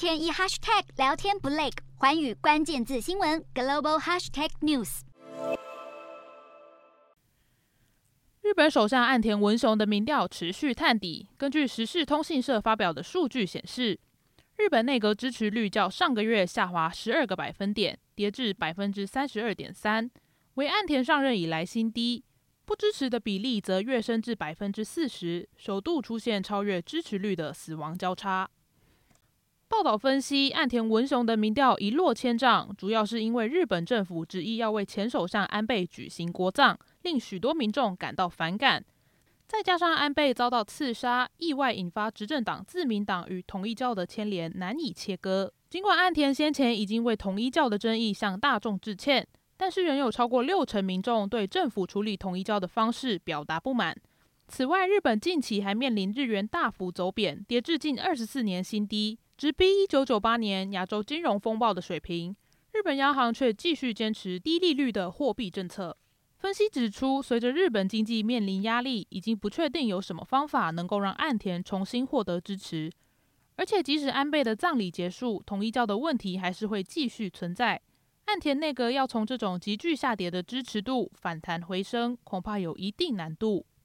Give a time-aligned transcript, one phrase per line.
[0.00, 5.00] 天一 hashtag 聊天不累，环宇关键字新闻 global hashtag news。
[8.40, 11.28] 日本首相岸田文雄的民调持续探底。
[11.36, 14.00] 根据时事通信社发表的数据显示，
[14.56, 20.10] 日本内阁支持率较上个月下滑十二个百分点，跌至百分之三十二点三，
[20.54, 22.24] 为岸田上任以来新低。
[22.64, 28.48] 不支持的比例则跃升至百分之四十，首度出现超越支持率的死亡交叉。
[29.70, 38.84] 报道分析，岸田文雄的民调一落千丈，主要是因为日本政府执意要为前首相安倍举行国葬，令许多民众感到反感。
[39.46, 45.52] 再加上安倍遭到刺杀，意外引发执政党自民党与统一教的牵连难以切割。
[45.70, 49.24] 尽管岸田先前已经为统一教的争议向大众致歉。
[49.56, 53.94] 但是仍有超过六成民众对政府处理统一教的方式表达不满。
[54.48, 62.36] 此外，日本近期还面临日元大幅走贬，跌至近二十四年新低，直逼一九九八年亚洲金融风暴的水平。
[62.72, 65.96] 日本央行却继续坚持低利率的货币政策。
[66.36, 72.92] 分析指出，随着日本经济面临压力，已经不确定有什么方法能够让岸田重新获得支持。
[73.56, 77.80] 而且，即使安倍的葬礼结束，统一教的问题还是会继续存在。
[78.26, 83.64] 岸田内阁要从这种急剧下跌的支持度反弹回升，恐怕有一定难度。